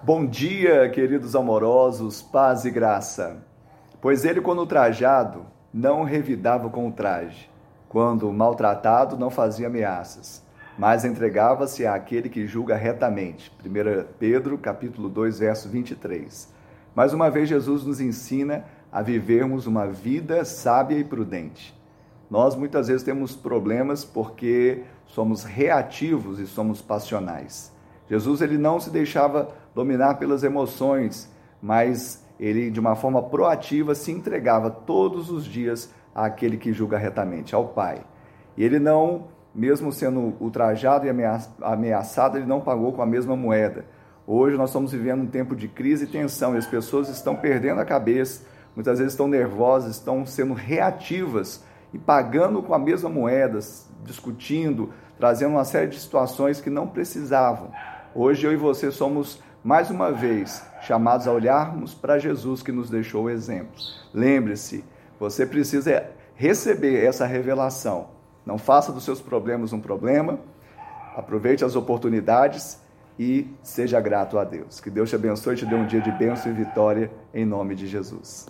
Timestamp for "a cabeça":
47.80-48.44